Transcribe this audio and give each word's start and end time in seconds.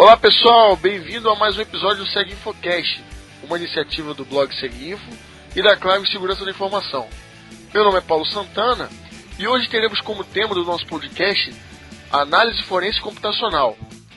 Olá 0.00 0.16
pessoal, 0.16 0.76
bem-vindo 0.76 1.28
a 1.28 1.36
mais 1.36 1.58
um 1.58 1.60
episódio 1.60 2.02
do 2.02 2.10
Segue 2.10 2.32
Infocast, 2.32 3.04
uma 3.42 3.58
iniciativa 3.58 4.14
do 4.14 4.24
blog 4.24 4.50
Segue 4.54 4.92
Info 4.92 5.10
e 5.54 5.60
da 5.60 5.76
Clave 5.76 6.10
Segurança 6.10 6.42
da 6.42 6.50
Informação. 6.50 7.06
Meu 7.74 7.84
nome 7.84 7.98
é 7.98 8.00
Paulo 8.00 8.24
Santana 8.24 8.88
e 9.38 9.46
hoje 9.46 9.68
teremos 9.68 10.00
como 10.00 10.24
tema 10.24 10.54
do 10.54 10.64
nosso 10.64 10.86
podcast 10.86 11.52
análise 12.10 12.62
forense 12.62 12.98
computacional. 12.98 13.76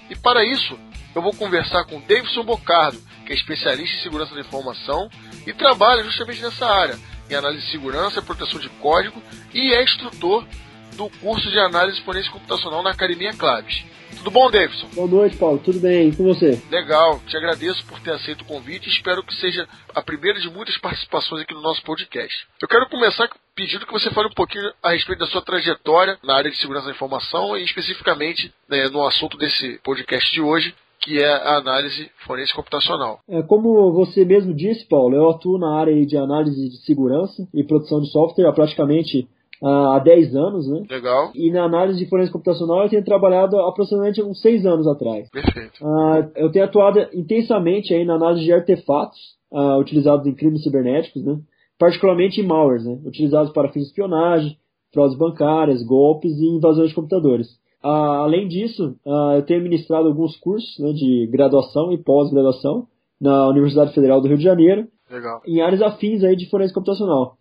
E 0.10 0.16
para 0.16 0.46
isso, 0.46 0.80
eu 1.14 1.22
vou 1.22 1.34
conversar 1.34 1.84
com 1.84 2.00
Davidson 2.00 2.46
Bocardo, 2.46 3.02
que 3.26 3.34
é 3.34 3.36
especialista 3.36 3.98
em 3.98 4.04
segurança 4.04 4.34
da 4.34 4.40
informação 4.40 5.10
e 5.46 5.52
trabalha 5.52 6.02
justamente 6.06 6.42
nessa 6.42 6.66
área, 6.66 6.98
em 7.30 7.36
análise 7.36 7.66
de 7.66 7.72
segurança, 7.72 8.22
proteção 8.22 8.58
de 8.58 8.70
código 8.70 9.22
e 9.54 9.74
é 9.74 9.84
instrutor 9.84 10.48
do 10.96 11.10
curso 11.20 11.52
de 11.52 11.60
análise 11.60 12.00
forense 12.04 12.30
computacional 12.30 12.82
na 12.82 12.92
Academia 12.92 13.34
Claves. 13.34 13.84
Tudo 14.24 14.36
bom, 14.36 14.50
Davidson? 14.50 14.88
Boa 14.96 15.08
noite, 15.08 15.36
Paulo. 15.36 15.60
Tudo 15.60 15.82
bem? 15.82 16.08
E 16.08 16.16
com 16.16 16.24
você? 16.24 16.58
Legal. 16.72 17.20
Te 17.28 17.36
agradeço 17.36 17.86
por 17.86 18.00
ter 18.00 18.14
aceito 18.14 18.44
o 18.44 18.46
convite 18.46 18.88
e 18.88 18.90
espero 18.90 19.22
que 19.22 19.36
seja 19.36 19.68
a 19.94 20.02
primeira 20.02 20.40
de 20.40 20.50
muitas 20.50 20.78
participações 20.78 21.42
aqui 21.42 21.54
no 21.54 21.62
nosso 21.62 21.84
podcast. 21.84 22.48
Eu 22.62 22.70
quero 22.70 22.88
começar 22.88 23.30
pedindo 23.54 23.86
que 23.86 23.92
você 23.92 24.10
fale 24.12 24.30
um 24.30 24.34
pouquinho 24.34 24.72
a 24.82 24.92
respeito 24.92 25.20
da 25.20 25.28
sua 25.28 25.42
trajetória 25.42 26.18
na 26.24 26.36
área 26.36 26.50
de 26.50 26.56
segurança 26.56 26.86
da 26.86 26.94
informação 26.94 27.58
e 27.58 27.66
especificamente 27.66 28.50
né, 28.70 28.88
no 28.88 29.06
assunto 29.06 29.38
desse 29.38 29.78
podcast 29.84 30.32
de 30.32 30.40
hoje, 30.40 30.74
que 31.02 31.22
é 31.22 31.30
a 31.30 31.58
análise 31.58 32.10
forense 32.26 32.54
computacional. 32.54 33.20
É, 33.28 33.42
como 33.42 33.92
você 33.92 34.24
mesmo 34.24 34.54
disse, 34.54 34.86
Paulo, 34.86 35.18
eu 35.18 35.32
atuo 35.32 35.58
na 35.58 35.78
área 35.78 35.94
de 36.06 36.16
análise 36.16 36.70
de 36.70 36.78
segurança 36.86 37.46
e 37.54 37.62
produção 37.62 38.00
de 38.00 38.10
software 38.10 38.48
há 38.48 38.54
praticamente 38.54 39.28
há 39.64 40.00
10 40.00 40.36
anos, 40.36 40.68
né? 40.68 40.84
Legal. 40.90 41.32
E 41.34 41.50
na 41.52 41.64
análise 41.64 42.00
de 42.00 42.10
forense 42.10 42.32
computacional 42.32 42.84
eu 42.84 42.90
tenho 42.90 43.04
trabalhado 43.04 43.58
aproximadamente 43.60 44.22
uns 44.22 44.42
6 44.42 44.66
anos 44.66 44.88
atrás. 44.88 45.30
Perfeito. 45.30 45.84
Uh, 45.84 46.30
eu 46.36 46.52
tenho 46.52 46.66
atuado 46.66 47.00
intensamente 47.14 47.94
aí 47.94 48.04
na 48.04 48.16
análise 48.16 48.44
de 48.44 48.52
artefatos 48.52 49.20
uh, 49.52 49.80
utilizados 49.80 50.28
em 50.28 50.34
crimes 50.34 50.64
cibernéticos, 50.64 51.24
né? 51.24 51.38
Particularmente 51.80 52.42
em 52.42 52.46
malwares, 52.46 52.86
né? 52.86 53.00
Utilizados 53.06 53.54
para 53.54 53.70
fins 53.70 53.84
de 53.84 53.90
espionagem, 53.90 54.58
fraudes 54.94 55.18
bancárias, 55.18 55.84
golpes 55.84 56.34
e 56.38 56.46
invasões 56.46 56.90
de 56.90 56.96
computadores. 56.96 57.48
Uh, 57.84 57.88
além 57.88 58.48
disso, 58.48 58.96
eu 59.36 59.42
tenho 59.42 59.62
ministrado 59.62 60.08
alguns 60.08 60.38
cursos 60.38 60.80
né, 60.80 60.94
de 60.94 61.28
graduação 61.30 61.92
e 61.92 61.98
pós-graduação 61.98 62.88
na 63.20 63.50
Universidade 63.50 63.94
Federal 63.94 64.22
do 64.22 64.28
Rio 64.30 64.38
de 64.38 64.44
Janeiro, 64.44 64.88
Legal. 65.12 65.42
em 65.46 65.60
áreas 65.60 65.82
afins 65.82 66.24
aí 66.24 66.34
de 66.34 66.50
forense 66.50 66.74
computacional 66.74 67.36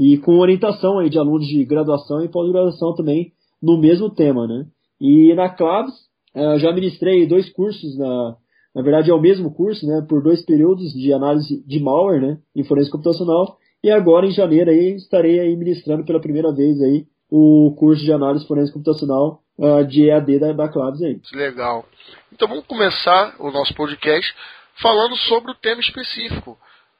e 0.00 0.16
com 0.18 0.38
orientação 0.38 1.00
aí 1.00 1.10
de 1.10 1.18
alunos 1.18 1.48
de 1.48 1.64
graduação 1.64 2.24
e 2.24 2.28
pós-graduação 2.28 2.94
também 2.94 3.32
no 3.60 3.76
mesmo 3.76 4.08
tema, 4.08 4.46
né? 4.46 4.64
E 5.00 5.34
na 5.34 5.48
Claves, 5.48 5.92
eu 6.32 6.56
já 6.60 6.72
ministrei 6.72 7.26
dois 7.26 7.50
cursos, 7.50 7.98
na, 7.98 8.36
na 8.76 8.82
verdade 8.82 9.10
é 9.10 9.14
o 9.14 9.20
mesmo 9.20 9.52
curso, 9.52 9.84
né? 9.84 10.06
Por 10.08 10.22
dois 10.22 10.44
períodos 10.44 10.92
de 10.92 11.12
análise 11.12 11.64
de 11.66 11.80
malware, 11.80 12.20
né? 12.20 12.38
Em 12.54 12.62
forense 12.62 12.92
computacional. 12.92 13.58
E 13.82 13.90
agora 13.90 14.24
em 14.24 14.30
janeiro 14.30 14.70
aí 14.70 14.94
estarei 14.94 15.40
aí 15.40 15.56
ministrando 15.56 16.04
pela 16.04 16.20
primeira 16.20 16.52
vez 16.52 16.80
aí 16.80 17.04
o 17.28 17.74
curso 17.76 18.04
de 18.04 18.12
análise 18.12 18.46
forense 18.46 18.72
computacional 18.72 19.42
uh, 19.58 19.84
de 19.84 20.08
EAD 20.08 20.38
da, 20.38 20.52
da 20.52 20.68
Claves 20.68 21.02
aí. 21.02 21.20
Legal. 21.32 21.84
Então 22.32 22.46
vamos 22.46 22.66
começar 22.66 23.34
o 23.40 23.50
nosso 23.50 23.74
podcast 23.74 24.32
falando 24.80 25.16
sobre 25.16 25.50
o 25.50 25.56
tema 25.56 25.80
específico. 25.80 26.56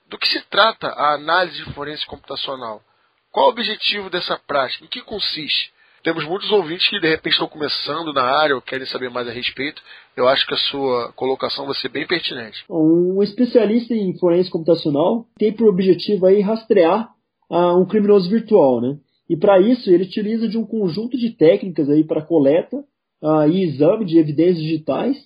Do 0.08 0.18
que 0.18 0.26
se 0.26 0.40
trata 0.48 0.88
a 0.88 1.14
análise 1.14 1.62
forense 1.74 2.04
computacional? 2.06 2.82
Qual 3.32 3.46
o 3.46 3.50
objetivo 3.50 4.08
dessa 4.08 4.38
prática? 4.46 4.84
Em 4.84 4.88
que 4.88 5.02
consiste? 5.02 5.70
Temos 6.02 6.24
muitos 6.24 6.50
ouvintes 6.50 6.88
que 6.88 7.00
de 7.00 7.08
repente 7.08 7.34
estão 7.34 7.48
começando 7.48 8.12
na 8.12 8.22
área 8.22 8.54
ou 8.54 8.62
querem 8.62 8.86
saber 8.86 9.10
mais 9.10 9.28
a 9.28 9.32
respeito. 9.32 9.82
Eu 10.16 10.28
acho 10.28 10.46
que 10.46 10.54
a 10.54 10.56
sua 10.56 11.12
colocação 11.12 11.66
vai 11.66 11.74
ser 11.74 11.88
bem 11.88 12.06
pertinente. 12.06 12.64
Um 12.70 13.22
especialista 13.22 13.94
em 13.94 14.16
forense 14.18 14.50
computacional 14.50 15.26
tem 15.36 15.52
por 15.52 15.68
objetivo 15.68 16.26
aí 16.26 16.40
rastrear 16.40 17.10
uh, 17.50 17.76
um 17.76 17.84
criminoso 17.84 18.30
virtual, 18.30 18.80
né? 18.80 18.96
E 19.28 19.36
para 19.36 19.60
isso 19.60 19.90
ele 19.90 20.04
utiliza 20.04 20.48
de 20.48 20.56
um 20.56 20.64
conjunto 20.64 21.18
de 21.18 21.30
técnicas 21.30 21.90
aí 21.90 22.04
para 22.04 22.24
coleta 22.24 22.76
uh, 23.22 23.46
e 23.46 23.64
exame 23.64 24.06
de 24.06 24.18
evidências 24.18 24.62
digitais 24.62 25.16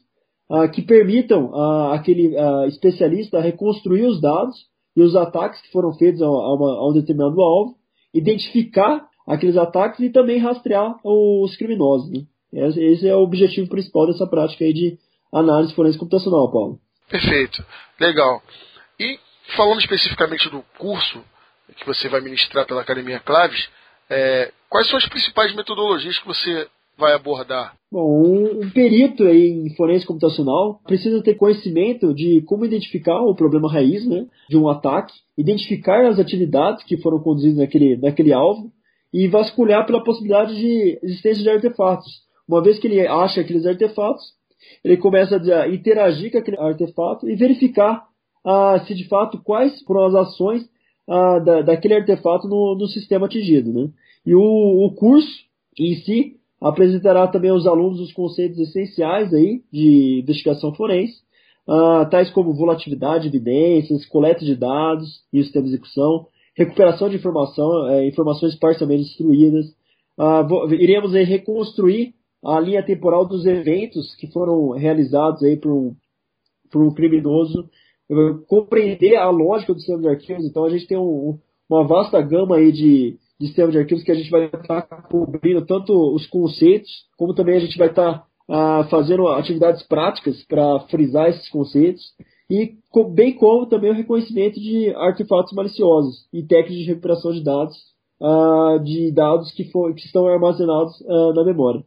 uh, 0.50 0.68
que 0.72 0.82
permitam 0.82 1.54
aquele 1.92 2.34
especialista 2.66 3.40
reconstruir 3.40 4.06
os 4.06 4.20
dados 4.20 4.56
e 4.96 5.02
os 5.02 5.14
ataques 5.14 5.60
que 5.60 5.70
foram 5.70 5.92
feitos 5.92 6.20
a, 6.20 6.28
uma, 6.28 6.78
a 6.78 6.88
um 6.88 6.92
determinado 6.92 7.40
alvo 7.40 7.81
identificar 8.14 9.06
aqueles 9.26 9.56
ataques 9.56 10.00
e 10.00 10.10
também 10.10 10.38
rastrear 10.38 10.96
os 11.04 11.56
criminosos. 11.56 12.10
Né? 12.10 12.26
Esse 12.52 13.08
é 13.08 13.14
o 13.14 13.22
objetivo 13.22 13.68
principal 13.68 14.06
dessa 14.06 14.26
prática 14.26 14.64
aí 14.64 14.72
de 14.72 14.98
análise 15.32 15.74
forense 15.74 15.98
computacional, 15.98 16.50
Paulo. 16.50 16.78
Perfeito, 17.08 17.64
legal. 17.98 18.42
E 18.98 19.18
falando 19.56 19.80
especificamente 19.80 20.48
do 20.48 20.62
curso 20.78 21.22
que 21.76 21.86
você 21.86 22.08
vai 22.08 22.20
ministrar 22.20 22.66
pela 22.66 22.82
Academia 22.82 23.20
Claves, 23.20 23.68
é, 24.10 24.52
quais 24.68 24.88
são 24.88 24.98
as 24.98 25.08
principais 25.08 25.54
metodologias 25.54 26.18
que 26.18 26.26
você 26.26 26.68
vai 26.98 27.14
abordar? 27.14 27.74
Bom, 27.90 28.22
um, 28.24 28.70
perito 28.70 29.26
em 29.26 29.74
forense 29.76 30.06
computacional 30.06 30.80
precisa 30.84 31.22
ter 31.22 31.34
conhecimento 31.34 32.14
de 32.14 32.42
como 32.42 32.64
identificar 32.64 33.20
o 33.20 33.34
problema 33.34 33.70
raiz 33.70 34.06
né, 34.06 34.26
de 34.48 34.56
um 34.56 34.68
ataque, 34.68 35.12
identificar 35.36 36.06
as 36.06 36.18
atividades 36.18 36.84
que 36.84 36.96
foram 36.96 37.18
conduzidas 37.18 37.58
naquele, 37.58 37.96
naquele 37.96 38.32
alvo 38.32 38.70
e 39.12 39.28
vasculhar 39.28 39.84
pela 39.84 40.02
possibilidade 40.02 40.54
de 40.56 40.98
existência 41.02 41.42
de 41.42 41.50
artefatos. 41.50 42.10
Uma 42.48 42.62
vez 42.62 42.78
que 42.78 42.86
ele 42.86 43.06
acha 43.06 43.40
aqueles 43.40 43.66
artefatos, 43.66 44.24
ele 44.84 44.96
começa 44.96 45.36
a 45.36 45.68
interagir 45.68 46.32
com 46.32 46.38
aquele 46.38 46.58
artefato 46.58 47.28
e 47.28 47.36
verificar 47.36 48.04
ah, 48.44 48.82
se 48.86 48.94
de 48.94 49.06
fato 49.06 49.42
quais 49.42 49.82
foram 49.82 50.06
as 50.06 50.14
ações 50.14 50.62
ah, 51.08 51.38
da, 51.40 51.62
daquele 51.62 51.94
artefato 51.94 52.48
no, 52.48 52.76
no 52.76 52.86
sistema 52.86 53.26
atingido. 53.26 53.72
Né? 53.72 53.90
E 54.24 54.34
o, 54.34 54.40
o 54.40 54.94
curso 54.94 55.30
em 55.78 55.94
si 55.96 56.36
apresentará 56.62 57.26
também 57.26 57.50
aos 57.50 57.66
alunos 57.66 58.00
os 58.00 58.12
conceitos 58.12 58.58
essenciais 58.58 59.34
aí 59.34 59.62
de 59.72 60.20
investigação 60.20 60.72
forense, 60.74 61.20
uh, 61.68 62.08
tais 62.08 62.30
como 62.30 62.54
volatilidade 62.54 63.28
de 63.28 63.36
evidências, 63.36 64.06
coleta 64.06 64.44
de 64.44 64.54
dados 64.54 65.22
e 65.32 65.40
o 65.40 65.42
sistema 65.42 65.64
de 65.64 65.70
execução, 65.70 66.26
recuperação 66.56 67.08
de 67.08 67.16
informação, 67.16 67.88
é, 67.88 68.06
informações 68.06 68.54
parcialmente 68.56 69.04
destruídas. 69.04 69.66
Uh, 70.18 70.72
iremos 70.74 71.14
aí, 71.14 71.24
reconstruir 71.24 72.14
a 72.44 72.60
linha 72.60 72.82
temporal 72.82 73.26
dos 73.26 73.44
eventos 73.44 74.14
que 74.16 74.26
foram 74.28 74.70
realizados 74.70 75.42
aí 75.42 75.56
por 75.56 75.72
um, 75.72 75.94
por 76.70 76.82
um 76.82 76.92
criminoso, 76.92 77.68
compreender 78.46 79.16
a 79.16 79.30
lógica 79.30 79.72
do 79.72 79.78
sistema 79.78 80.02
de 80.02 80.08
arquivos. 80.08 80.44
Então 80.44 80.64
a 80.64 80.68
gente 80.68 80.86
tem 80.86 80.98
um, 80.98 81.38
uma 81.70 81.86
vasta 81.86 82.20
gama 82.20 82.56
aí 82.56 82.72
de, 82.72 83.16
de 83.40 83.46
sistema 83.46 83.70
de 83.70 83.78
arquivos 83.78 84.04
que 84.04 84.12
a 84.12 84.14
gente 84.14 84.30
vai 84.30 84.46
estar 84.46 84.82
cobrindo 85.08 85.64
tanto 85.66 85.92
os 86.14 86.26
conceitos, 86.26 86.90
como 87.16 87.34
também 87.34 87.56
a 87.56 87.60
gente 87.60 87.76
vai 87.78 87.88
estar 87.88 88.24
ah, 88.48 88.86
fazendo 88.90 89.28
atividades 89.28 89.82
práticas 89.86 90.42
para 90.44 90.80
frisar 90.90 91.28
esses 91.28 91.48
conceitos, 91.48 92.02
e 92.50 92.76
bem 93.14 93.34
como 93.34 93.66
também 93.66 93.90
o 93.90 93.94
reconhecimento 93.94 94.60
de 94.60 94.94
artefatos 94.96 95.52
maliciosos 95.52 96.26
e 96.32 96.42
técnicas 96.42 96.84
de 96.84 96.84
recuperação 96.84 97.32
de 97.32 97.42
dados, 97.42 97.76
ah, 98.20 98.78
de 98.82 99.10
dados 99.12 99.50
que, 99.52 99.64
for, 99.70 99.94
que 99.94 100.06
estão 100.06 100.26
armazenados 100.26 101.02
ah, 101.08 101.32
na 101.34 101.44
memória. 101.44 101.82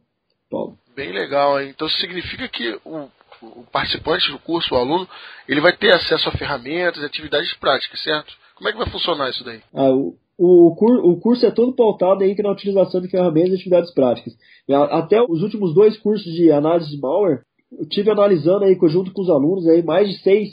Paulo. 0.50 0.78
Bem 0.96 1.12
legal, 1.12 1.62
hein? 1.62 1.72
então 1.76 1.90
significa 1.90 2.48
que 2.48 2.80
o, 2.86 3.10
o 3.42 3.64
participante 3.72 4.32
do 4.32 4.40
curso, 4.40 4.74
o 4.74 4.78
aluno, 4.78 5.08
ele 5.48 5.62
vai 5.62 5.76
ter 5.76 5.92
acesso 5.92 6.30
a 6.30 6.32
ferramentas, 6.32 7.04
atividades 7.04 7.54
práticas, 7.56 8.02
certo? 8.02 8.34
Como 8.56 8.70
é 8.70 8.72
que 8.72 8.78
vai 8.78 8.90
funcionar 8.90 9.30
isso 9.30 9.44
daí? 9.44 9.62
Ah, 9.74 9.92
o, 9.92 10.16
o, 10.38 10.76
cur, 10.76 11.06
o 11.06 11.20
curso 11.20 11.46
é 11.46 11.52
todo 11.52 11.76
pautado 11.76 12.24
aí 12.24 12.36
na 12.36 12.52
utilização 12.52 13.02
de 13.02 13.10
ferramentas 13.10 13.52
e 13.52 13.56
atividades 13.56 13.94
práticas. 13.94 14.34
Até 14.70 15.22
os 15.22 15.42
últimos 15.42 15.74
dois 15.74 15.98
cursos 15.98 16.32
de 16.34 16.52
análise 16.52 16.90
de 16.90 17.00
malware, 17.00 17.44
eu 17.72 17.88
tive 17.88 18.12
analisando 18.12 18.66
aí 18.66 18.78
junto 18.90 19.12
com 19.14 19.22
os 19.22 19.30
alunos 19.30 19.68
aí 19.68 19.84
mais 19.84 20.10
de 20.10 20.22
seis, 20.22 20.50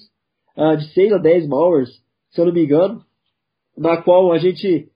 uh, 0.57 0.77
de 0.77 0.93
seis 0.93 1.13
a 1.13 1.19
dez 1.19 1.47
malwares, 1.47 1.91
se 2.31 2.41
eu 2.41 2.47
não 2.47 2.53
me 2.53 2.65
engano, 2.65 3.03
na 3.77 3.97
qual 3.97 4.33
a 4.33 4.39
gente 4.39 4.89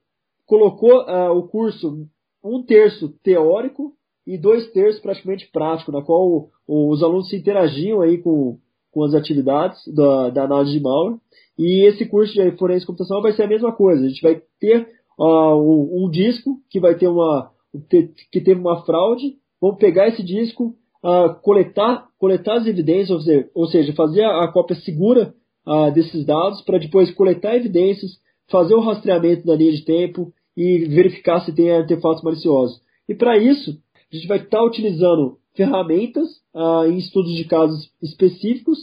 colocou 0.47 1.05
uh, 1.05 1.33
o 1.37 1.49
curso 1.49 2.07
um 2.45 2.63
terço 2.63 3.09
teórico 3.23 3.93
e 4.27 4.39
dois 4.39 4.71
terços 4.73 5.01
praticamente 5.01 5.49
prático, 5.51 5.91
na 5.91 6.03
qual 6.03 6.49
os 6.67 7.03
alunos 7.03 7.29
se 7.29 7.37
interagiam 7.37 8.01
aí 8.01 8.19
com, 8.19 8.59
com 8.97 9.05
as 9.05 9.13
atividades 9.13 9.79
da, 9.89 10.31
da 10.31 10.45
análise 10.45 10.73
de 10.73 10.81
malware. 10.81 11.19
E 11.59 11.87
esse 11.87 12.07
curso 12.07 12.33
de 12.33 12.51
forense 12.53 12.87
computacional 12.87 13.23
vai 13.23 13.33
ser 13.33 13.43
a 13.43 13.47
mesma 13.47 13.71
coisa. 13.71 14.03
A 14.03 14.09
gente 14.09 14.23
vai 14.23 14.41
ter 14.59 14.89
uh, 15.19 15.55
um, 15.55 16.07
um, 16.07 16.11
disco 16.11 16.57
que 16.71 16.81
vai 16.81 16.95
ter 16.95 17.07
uma 17.07 17.51
que 17.91 18.41
teve 18.41 18.59
uma 18.59 18.87
fraude. 18.87 19.35
Vamos 19.61 19.77
pegar 19.77 20.09
esse 20.09 20.23
disco, 20.23 20.75
uh, 21.05 21.35
coletar, 21.43 22.09
coletar 22.19 22.55
as 22.55 22.67
evidências, 22.67 23.11
ou 23.11 23.21
seja, 23.21 23.51
ou 23.55 23.67
seja 23.67 23.93
fazer 23.93 24.23
a, 24.23 24.45
a 24.45 24.49
cópia 24.49 24.77
segura 24.77 25.35
uh, 25.67 25.93
desses 25.93 26.25
dados 26.25 26.63
para 26.63 26.79
depois 26.79 27.11
coletar 27.11 27.55
evidências, 27.55 28.13
fazer 28.51 28.75
o 28.75 28.81
rastreamento 28.81 29.47
da 29.47 29.57
linha 29.57 29.73
de 29.73 29.85
tempo 29.85 30.33
e 30.57 30.87
verificar 30.87 31.41
se 31.41 31.55
tem 31.55 31.71
artefatos 31.71 32.23
maliciosos. 32.23 32.81
E 33.07 33.15
para 33.15 33.37
isso, 33.37 33.79
a 34.11 34.17
gente 34.17 34.27
vai 34.27 34.39
estar 34.39 34.57
tá 34.57 34.65
utilizando 34.65 35.37
ferramentas 35.57 36.29
uh, 36.55 36.85
em 36.87 36.99
estudos 36.99 37.35
de 37.35 37.45
casos 37.45 37.91
específicos. 38.03 38.79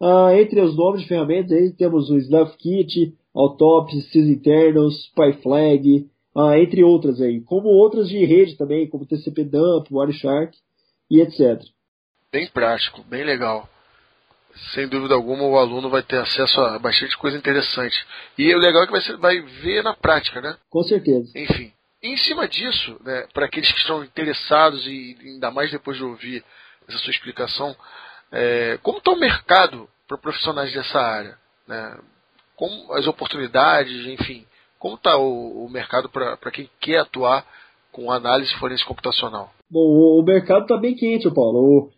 Uh, 0.00 0.30
entre 0.30 0.60
os 0.60 0.76
nomes 0.76 1.02
de 1.02 1.08
ferramentas 1.08 1.52
aí 1.52 1.72
temos 1.72 2.10
o 2.10 2.16
Slav 2.16 2.56
Kit, 2.56 3.14
Autopsy, 3.34 4.02
CIS 4.10 4.28
Internos, 4.28 5.12
PyFlag, 5.14 6.08
uh, 6.34 6.54
entre 6.54 6.82
outras 6.82 7.20
aí, 7.20 7.40
como 7.42 7.68
outras 7.68 8.08
de 8.08 8.24
rede 8.24 8.56
também, 8.56 8.88
como 8.88 9.06
TCP 9.06 9.44
Dump, 9.44 9.86
Wireshark 9.90 10.56
e 11.10 11.20
etc. 11.20 11.62
Bem 12.32 12.48
prático, 12.48 13.02
bem 13.04 13.24
legal. 13.24 13.68
Sem 14.72 14.88
dúvida 14.88 15.14
alguma, 15.14 15.44
o 15.44 15.56
aluno 15.56 15.90
vai 15.90 16.02
ter 16.02 16.18
acesso 16.18 16.60
a 16.60 16.78
bastante 16.78 17.16
coisa 17.18 17.36
interessante. 17.36 17.96
E 18.38 18.54
o 18.54 18.58
legal 18.58 18.82
é 18.82 18.86
que 18.86 18.92
vai, 18.92 19.00
ser, 19.00 19.16
vai 19.16 19.40
ver 19.40 19.82
na 19.82 19.94
prática, 19.94 20.40
né? 20.40 20.56
Com 20.70 20.82
certeza. 20.84 21.30
Enfim. 21.36 21.72
Em 22.04 22.16
cima 22.18 22.46
disso, 22.46 23.00
né, 23.02 23.26
para 23.32 23.46
aqueles 23.46 23.70
que 23.72 23.78
estão 23.78 24.04
interessados, 24.04 24.86
e 24.86 25.16
ainda 25.22 25.50
mais 25.50 25.70
depois 25.70 25.96
de 25.96 26.04
ouvir 26.04 26.44
essa 26.86 26.98
sua 26.98 27.10
explicação, 27.10 27.74
é, 28.30 28.78
como 28.82 28.98
está 28.98 29.10
o 29.10 29.18
mercado 29.18 29.88
para 30.06 30.18
profissionais 30.18 30.72
dessa 30.72 31.00
área? 31.00 31.38
Né? 31.66 31.98
Como 32.56 32.92
as 32.92 33.06
oportunidades, 33.06 34.06
enfim, 34.06 34.44
como 34.78 34.96
está 34.96 35.16
o, 35.16 35.64
o, 35.64 35.70
mercado 35.70 36.10
para 36.10 36.50
quem 36.52 36.68
quer 36.78 36.98
atuar 36.98 37.46
com 37.90 38.10
análise 38.10 38.54
forense 38.56 38.84
computacional? 38.84 39.50
Bom, 39.70 40.20
o 40.20 40.22
mercado 40.22 40.62
está 40.62 40.76
bem 40.76 40.94
quente, 40.94 41.30
Paulo. 41.30 41.58
O, 41.58 41.90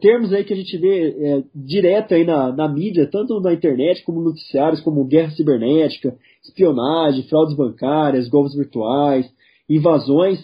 termos 0.00 0.32
aí 0.32 0.44
que 0.44 0.52
a 0.52 0.56
gente 0.56 0.78
vê 0.78 1.08
é, 1.10 1.42
direto 1.54 2.14
aí 2.14 2.24
na, 2.24 2.52
na 2.52 2.68
mídia, 2.68 3.08
tanto 3.10 3.40
na 3.40 3.52
internet 3.52 4.02
como 4.04 4.22
noticiários, 4.22 4.80
como 4.80 5.04
guerra 5.04 5.30
cibernética, 5.32 6.16
espionagem, 6.42 7.28
fraudes 7.28 7.56
bancárias, 7.56 8.28
golpes 8.28 8.54
virtuais, 8.54 9.26
invasões. 9.68 10.38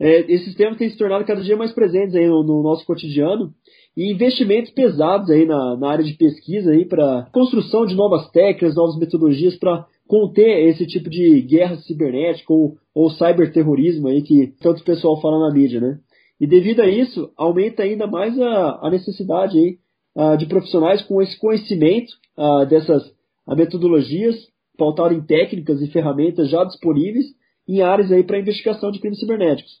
É, 0.00 0.32
esses 0.32 0.54
termos 0.54 0.78
têm 0.78 0.88
se 0.88 0.96
tornado 0.96 1.24
cada 1.24 1.42
dia 1.42 1.56
mais 1.56 1.72
presentes 1.72 2.14
aí 2.14 2.26
no, 2.26 2.44
no 2.44 2.62
nosso 2.62 2.86
cotidiano 2.86 3.52
e 3.96 4.12
investimentos 4.12 4.70
pesados 4.70 5.28
aí 5.28 5.44
na, 5.44 5.76
na 5.76 5.90
área 5.90 6.04
de 6.04 6.14
pesquisa 6.14 6.70
aí 6.70 6.84
para 6.84 7.28
construção 7.32 7.84
de 7.84 7.96
novas 7.96 8.30
técnicas, 8.30 8.76
novas 8.76 8.96
metodologias 8.96 9.56
para 9.56 9.86
conter 10.06 10.68
esse 10.68 10.86
tipo 10.86 11.10
de 11.10 11.42
guerra 11.42 11.76
cibernética 11.78 12.52
ou, 12.52 12.76
ou 12.94 13.10
cyberterrorismo 13.10 14.08
aí 14.08 14.22
que 14.22 14.54
tanto 14.60 14.80
o 14.80 14.84
pessoal 14.84 15.20
fala 15.20 15.48
na 15.48 15.54
mídia, 15.54 15.80
né? 15.80 15.98
E 16.40 16.46
devido 16.46 16.80
a 16.80 16.88
isso, 16.88 17.32
aumenta 17.36 17.82
ainda 17.82 18.06
mais 18.06 18.38
a, 18.40 18.86
a 18.86 18.90
necessidade 18.90 19.58
aí, 19.58 19.78
de 20.36 20.46
profissionais 20.46 21.02
com 21.02 21.22
esse 21.22 21.38
conhecimento 21.38 22.12
dessas 22.68 23.02
metodologias 23.56 24.36
pautadas 24.76 25.16
em 25.16 25.20
técnicas 25.20 25.80
e 25.80 25.88
ferramentas 25.88 26.48
já 26.48 26.64
disponíveis 26.64 27.26
em 27.68 27.82
áreas 27.82 28.10
aí 28.10 28.24
para 28.24 28.38
investigação 28.38 28.90
de 28.90 28.98
crimes 28.98 29.20
cibernéticos. 29.20 29.72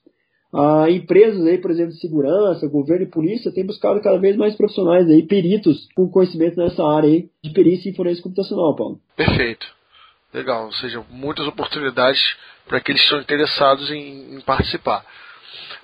Uh, 0.52 0.88
empresas 0.88 1.44
aí, 1.46 1.58
por 1.58 1.70
exemplo, 1.70 1.92
de 1.92 2.00
segurança, 2.00 2.66
governo 2.68 3.04
e 3.04 3.10
polícia 3.10 3.52
têm 3.52 3.66
buscado 3.66 4.00
cada 4.00 4.18
vez 4.18 4.36
mais 4.36 4.56
profissionais 4.56 5.06
aí, 5.08 5.22
peritos 5.26 5.88
com 5.94 6.08
conhecimento 6.10 6.56
nessa 6.56 6.82
área 6.84 7.08
aí 7.08 7.28
de 7.42 7.50
perícia 7.50 7.90
e 7.90 7.94
forense 7.94 8.22
computacional, 8.22 8.74
Paulo. 8.74 8.98
Perfeito. 9.14 9.66
Legal, 10.32 10.66
ou 10.66 10.72
seja, 10.72 11.04
muitas 11.10 11.46
oportunidades 11.46 12.20
para 12.66 12.78
aqueles 12.78 13.00
que 13.00 13.06
estão 13.06 13.20
interessados 13.20 13.90
em, 13.90 14.36
em 14.36 14.40
participar. 14.40 15.04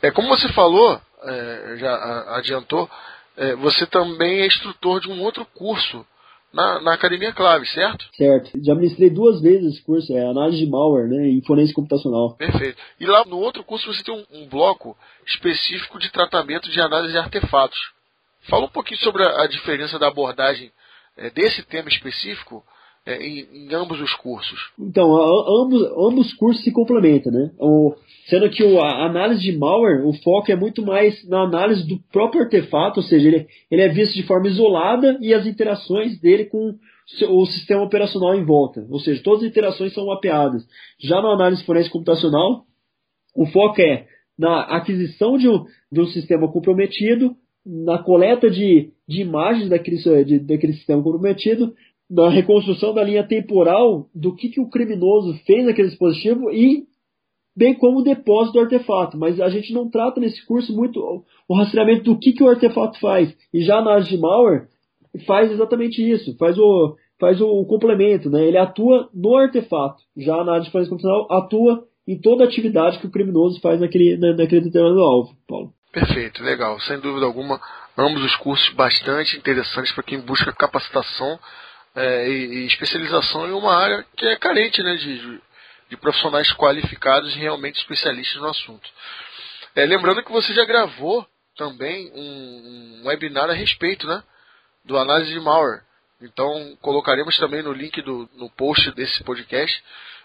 É, 0.03 0.11
como 0.11 0.29
você 0.29 0.49
falou, 0.53 1.01
é, 1.23 1.77
já 1.79 2.37
adiantou, 2.37 2.89
é, 3.37 3.55
você 3.57 3.87
também 3.87 4.41
é 4.41 4.47
instrutor 4.47 5.01
de 5.01 5.11
um 5.11 5.21
outro 5.23 5.47
curso 5.55 6.07
na, 6.55 6.81
na, 6.81 6.95
Academia 6.95 7.33
Clave, 7.33 7.67
certo? 7.67 8.07
Certo. 8.17 8.51
Já 8.63 8.75
ministrei 8.75 9.11
duas 9.11 9.41
vezes 9.43 9.75
esse 9.75 9.83
curso, 9.83 10.13
é 10.17 10.25
análise 10.25 10.65
de 10.65 10.71
malware, 10.71 11.09
né, 11.09 11.29
em 11.29 11.43
forense 11.43 11.75
computacional. 11.75 12.35
Perfeito. 12.37 12.81
E 13.01 13.05
lá 13.05 13.25
no 13.25 13.39
outro 13.39 13.65
curso 13.65 13.93
você 13.93 14.03
tem 14.03 14.15
um, 14.15 14.25
um 14.31 14.49
bloco 14.49 14.97
específico 15.27 15.99
de 15.99 16.11
tratamento 16.11 16.71
de 16.71 16.81
análise 16.81 17.13
de 17.13 17.19
artefatos. 17.19 17.79
Fala 18.49 18.67
um 18.67 18.71
pouquinho 18.71 19.01
sobre 19.01 19.23
a, 19.25 19.43
a 19.43 19.47
diferença 19.47 19.99
da 19.99 20.07
abordagem 20.07 20.71
é, 21.17 21.29
desse 21.31 21.63
tema 21.65 21.89
específico 21.89 22.65
é, 23.07 23.23
em, 23.23 23.47
em, 23.53 23.75
ambos 23.75 24.01
os 24.01 24.15
cursos? 24.15 24.59
Então, 24.79 25.15
a, 25.17 25.63
ambos, 25.63 25.83
ambos 25.97 26.35
cursos 26.35 26.65
se 26.65 26.73
complementam, 26.73 27.33
né? 27.33 27.51
O, 27.59 27.95
sendo 28.29 28.49
que 28.51 28.65
o, 28.65 28.81
a 28.81 29.07
análise 29.07 29.43
de 29.43 29.57
malware, 29.57 30.07
o 30.07 30.13
foco 30.23 30.51
é 30.51 30.57
muito 30.57 30.85
mais 30.85 31.27
na 31.29 31.43
análise 31.43 31.87
do 31.87 31.99
próprio 32.11 32.43
artefato, 32.43 33.01
ou 33.01 33.07
seja, 33.07 33.29
ele, 33.29 33.47
ele 33.71 33.83
é 33.83 33.89
visto 33.89 34.15
de 34.15 34.23
forma 34.23 34.49
isolada 34.49 35.19
e 35.21 35.35
as 35.35 35.47
interações 35.47 36.19
dele 36.21 36.47
com 36.47 36.75
o 37.29 37.47
sistema 37.47 37.83
operacional 37.83 38.35
em 38.35 38.45
volta. 38.45 38.87
Ou 38.89 38.99
seja, 38.99 39.23
todas 39.23 39.43
as 39.43 39.51
interações 39.51 39.93
são 39.93 40.07
mapeadas. 40.07 40.67
Já 40.99 41.21
na 41.21 41.33
análise 41.33 41.65
forense 41.65 41.91
computacional, 41.91 42.65
o 43.37 43.47
foco 43.47 43.81
é 43.83 44.07
na 44.39 44.63
aquisição 44.63 45.37
de 45.37 45.49
um, 45.49 45.65
de 45.93 46.01
um 46.01 46.07
sistema 46.07 46.51
comprometido, 46.51 47.37
na 47.65 47.99
coleta 47.99 48.51
de, 48.51 48.91
de 49.09 49.23
imagens 49.23 49.69
daquele, 49.69 49.97
de, 50.25 50.39
daquele 50.39 50.75
sistema 50.75 51.03
comprometido, 51.03 51.75
da 52.09 52.29
reconstrução 52.29 52.93
da 52.93 53.03
linha 53.03 53.27
temporal 53.27 54.09
do 54.15 54.35
que, 54.35 54.49
que 54.49 54.61
o 54.61 54.69
criminoso 54.69 55.35
fez 55.47 55.65
naquele 55.65 55.89
dispositivo 55.89 56.51
e 56.51 56.85
bem 57.57 57.75
como 57.75 58.01
o 58.01 58.03
depósito 58.03 58.55
do 58.55 58.61
artefato. 58.61 59.17
Mas 59.17 59.41
a 59.41 59.49
gente 59.49 59.73
não 59.73 59.89
trata 59.89 60.21
nesse 60.21 60.45
curso 60.47 60.75
muito 60.75 61.25
o 61.49 61.57
rastreamento 61.57 62.05
do 62.05 62.19
que, 62.19 62.33
que 62.33 62.43
o 62.43 62.49
artefato 62.49 62.99
faz. 63.01 63.35
E 63.53 63.63
já 63.63 63.77
a 63.77 63.81
análise 63.81 64.11
de 64.11 64.19
malware 64.19 64.69
faz 65.27 65.51
exatamente 65.51 66.03
isso, 66.03 66.37
faz 66.37 66.59
o, 66.59 66.97
faz 67.19 67.41
o, 67.41 67.65
complemento, 67.65 68.29
né? 68.29 68.45
ele 68.45 68.59
atua 68.59 69.09
no 69.15 69.37
artefato. 69.37 70.03
Já 70.17 70.37
a 70.37 70.43
análise 70.43 70.67
de 70.67 70.73
forense 70.73 70.91
computacional 70.91 71.27
atua 71.31 71.85
em 72.07 72.21
toda 72.21 72.45
atividade 72.45 72.99
que 72.99 73.07
o 73.07 73.11
criminoso 73.11 73.61
faz 73.61 73.81
naquele, 73.81 74.17
na, 74.17 74.35
naquele 74.35 74.63
determinado 74.63 75.01
alvo, 75.01 75.35
Paulo. 75.49 75.73
Perfeito, 75.93 76.43
legal. 76.43 76.79
Sem 76.81 76.99
dúvida 76.99 77.25
alguma, 77.25 77.61
ambos 77.97 78.23
os 78.25 78.37
cursos 78.37 78.75
bastante 78.75 79.37
interessantes 79.37 79.93
para 79.93 80.03
quem 80.03 80.21
busca 80.21 80.53
capacitação 80.53 81.39
é, 81.95 82.29
e, 82.29 82.33
e, 82.33 82.67
especialização 82.67 83.47
em 83.47 83.53
uma 83.53 83.75
área 83.75 84.05
que 84.17 84.27
é 84.27 84.37
carente 84.37 84.83
né, 84.83 84.95
de, 84.97 85.41
de 85.91 85.97
profissionais 85.97 86.53
qualificados 86.53 87.35
e 87.35 87.39
realmente 87.39 87.79
especialistas 87.79 88.41
no 88.41 88.49
assunto. 88.49 88.89
É, 89.77 89.85
lembrando 89.85 90.23
que 90.23 90.33
você 90.33 90.53
já 90.53 90.65
gravou 90.65 91.27
também 91.57 92.11
um, 92.15 93.01
um, 93.03 93.07
webinar 93.07 93.49
a 93.49 93.55
respeito 93.55 94.07
né, 94.07 94.23
do 94.85 94.97
análise 94.97 95.33
de 95.33 95.41
malware. 95.41 95.83
Então 96.21 96.77
colocaremos 96.81 97.37
também 97.39 97.63
no 97.63 97.73
link 97.73 98.01
do, 98.03 98.29
no 98.37 98.51
post 98.51 98.91
desse 98.93 99.23
podcast. 99.23 99.83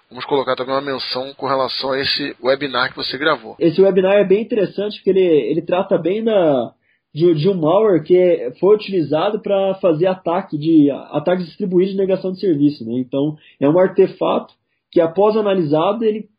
Vamos 0.10 0.26
colocar 0.26 0.56
também 0.56 0.74
uma 0.74 0.82
menção 0.82 1.34
com 1.36 1.46
relação 1.46 1.92
a 1.92 2.00
esse 2.00 2.36
webinar 2.42 2.90
que 2.90 2.96
você 2.96 3.16
gravou. 3.18 3.56
Esse 3.60 3.80
webinar 3.80 4.14
é 4.14 4.24
bem 4.24 4.42
interessante 4.42 4.98
porque 4.98 5.12
ele, 5.12 5.52
ele 5.52 5.62
trata 5.62 6.00
bem 6.00 6.24
da, 6.24 6.74
de, 7.14 7.34
de 7.34 7.50
um 7.50 7.56
malware 7.56 8.04
que 8.04 8.54
foi 8.60 8.76
utilizado 8.76 9.40
para 9.42 9.76
fazer 9.76 10.08
ataque 10.08 10.58
de 10.58 10.90
ataques 10.92 11.46
distribuídos 11.46 11.94
de 11.94 12.00
negação 12.00 12.32
de 12.32 12.40
serviço. 12.40 12.86
Né? 12.86 13.00
Então, 13.00 13.36
é 13.60 13.68
um 13.68 13.80
artefato 13.80 14.54
que, 14.92 15.02
após 15.02 15.36
analisado, 15.36 16.04
ele, 16.04 16.30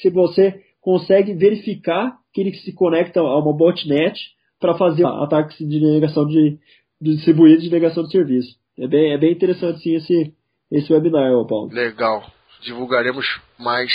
se 0.00 0.10
você 0.10 0.62
consegue 0.80 1.34
verificar 1.34 2.16
que 2.32 2.40
ele 2.40 2.54
se 2.54 2.72
conecta 2.72 3.20
a 3.20 3.38
uma 3.38 3.52
botnet 3.52 4.18
para 4.60 4.74
fazer 4.74 5.06
ataques 5.06 5.58
de 5.58 5.80
negação 5.80 6.26
de, 6.26 6.58
de 7.00 7.16
distribuídos 7.16 7.64
de 7.64 7.70
negação 7.70 8.02
de 8.02 8.10
serviço. 8.10 8.56
É 8.78 8.86
bem, 8.86 9.12
é 9.12 9.18
bem 9.18 9.32
interessante 9.32 9.80
sim 9.80 9.94
esse, 9.94 10.34
esse 10.70 10.92
webinar, 10.92 11.30
Paulo. 11.46 11.70
Legal. 11.72 12.24
Divulgaremos 12.62 13.40
mais 13.58 13.92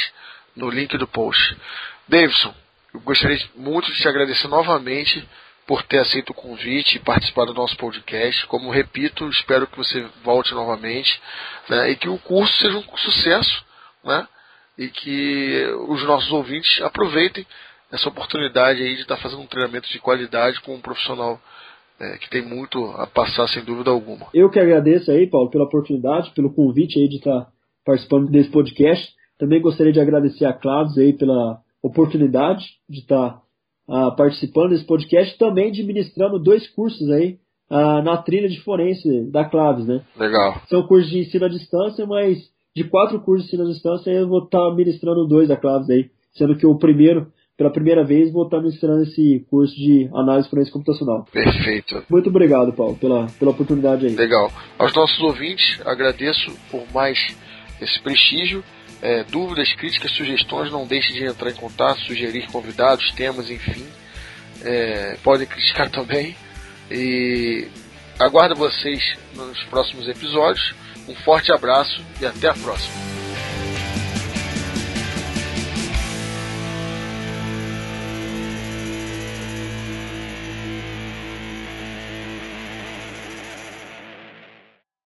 no 0.55 0.69
link 0.69 0.97
do 0.97 1.07
post. 1.07 1.57
Davidson, 2.07 2.53
eu 2.93 2.99
gostaria 3.01 3.37
muito 3.55 3.91
de 3.91 3.97
te 3.97 4.07
agradecer 4.07 4.47
novamente 4.47 5.27
por 5.69 5.83
ter 5.83 5.99
aceito 5.99 6.31
o 6.31 6.33
convite 6.33 6.95
e 6.95 6.99
participar 6.99 7.45
do 7.45 7.53
nosso 7.53 7.77
podcast. 7.77 8.47
Como 8.47 8.71
repito, 8.71 9.29
espero 9.29 9.67
que 9.67 9.77
você 9.77 10.03
volte 10.23 10.51
novamente 10.51 11.21
né, 11.69 11.91
e 11.91 11.95
que 11.95 12.09
o 12.09 12.17
curso 12.17 12.51
seja 12.57 12.75
um 12.75 12.97
sucesso 12.97 13.63
né, 14.03 14.27
e 14.75 14.87
que 14.87 15.63
os 15.87 16.03
nossos 16.05 16.31
ouvintes 16.31 16.81
aproveitem 16.81 17.45
essa 17.91 18.09
oportunidade 18.09 18.81
aí 18.81 18.95
de 18.95 19.03
estar 19.03 19.17
fazendo 19.17 19.43
um 19.43 19.45
treinamento 19.45 19.87
de 19.89 19.99
qualidade 19.99 20.59
com 20.61 20.73
um 20.73 20.81
profissional 20.81 21.39
é, 21.99 22.17
que 22.17 22.31
tem 22.31 22.41
muito 22.41 22.83
a 22.97 23.05
passar 23.05 23.47
sem 23.49 23.63
dúvida 23.63 23.91
alguma. 23.91 24.25
Eu 24.33 24.49
que 24.49 24.59
agradeço 24.59 25.11
aí, 25.11 25.29
Paulo, 25.29 25.51
pela 25.51 25.65
oportunidade, 25.65 26.31
pelo 26.31 26.51
convite 26.51 26.97
aí 26.97 27.07
de 27.07 27.17
estar 27.17 27.47
participando 27.85 28.31
desse 28.31 28.49
podcast. 28.49 29.07
Também 29.37 29.61
gostaria 29.61 29.93
de 29.93 29.99
agradecer 29.99 30.45
a 30.45 30.53
Claudio 30.53 31.03
aí 31.03 31.13
pela 31.13 31.59
oportunidade 31.83 32.65
de 32.89 33.01
estar 33.01 33.39
uh, 33.89 34.15
participando 34.15 34.69
desse 34.69 34.85
podcast, 34.85 35.37
também 35.37 35.69
administrando 35.69 36.39
dois 36.39 36.67
cursos 36.69 37.09
aí 37.09 37.37
uh, 37.69 38.01
na 38.03 38.17
trilha 38.17 38.47
de 38.47 38.61
forense 38.61 39.29
da 39.31 39.43
Claves, 39.43 39.87
né? 39.87 40.01
Legal. 40.17 40.61
São 40.69 40.83
cursos 40.83 41.09
de 41.09 41.19
ensino 41.19 41.45
à 41.45 41.49
distância, 41.49 42.05
mas 42.05 42.37
de 42.75 42.83
quatro 42.83 43.19
cursos 43.19 43.49
de 43.49 43.55
ensino 43.55 43.67
à 43.67 43.73
distância 43.73 44.11
eu 44.11 44.27
vou 44.27 44.43
estar 44.43 44.69
tá 44.69 44.75
ministrando 44.75 45.27
dois 45.27 45.47
da 45.47 45.57
Claves 45.57 45.89
aí, 45.89 46.09
sendo 46.33 46.55
que 46.55 46.65
o 46.65 46.77
primeiro 46.77 47.27
pela 47.57 47.71
primeira 47.71 48.05
vez 48.05 48.31
vou 48.31 48.45
estar 48.45 48.55
tá 48.55 48.63
ministrando 48.63 49.03
esse 49.03 49.45
curso 49.49 49.75
de 49.75 50.09
análise 50.13 50.49
forense 50.49 50.71
computacional. 50.71 51.25
Perfeito. 51.29 52.01
Muito 52.09 52.29
obrigado, 52.29 52.71
Paulo, 52.71 52.95
pela, 52.95 53.27
pela 53.37 53.51
oportunidade 53.51 54.05
aí. 54.05 54.15
Legal. 54.15 54.49
Aos 54.77 54.95
nossos 54.95 55.19
ouvintes, 55.19 55.81
agradeço 55.85 56.49
por 56.71 56.81
mais 56.93 57.17
esse 57.81 58.01
prestígio 58.01 58.63
é, 59.01 59.23
dúvidas, 59.23 59.73
críticas, 59.73 60.11
sugestões, 60.11 60.71
não 60.71 60.85
deixe 60.85 61.13
de 61.13 61.23
entrar 61.23 61.49
em 61.49 61.55
contato, 61.55 61.99
sugerir 62.01 62.47
convidados, 62.47 63.11
temas, 63.11 63.49
enfim. 63.49 63.85
é, 64.63 65.17
podem 65.23 65.47
criticar 65.47 65.89
também. 65.91 66.35
E 66.91 67.67
aguardo 68.19 68.55
vocês 68.55 69.17
nos 69.35 69.63
próximos 69.65 70.07
episódios. 70.07 70.73
Um 71.07 71.15
forte 71.15 71.51
abraço 71.51 72.03
e 72.21 72.25
até 72.25 72.49
a 72.49 72.53
próxima. 72.53 73.18